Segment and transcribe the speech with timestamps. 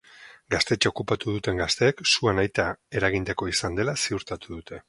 [0.53, 2.67] Gaztetxea okupatu duten gazteek sua nahita
[3.01, 4.79] eragindakoa izan dela ziurtatu dute.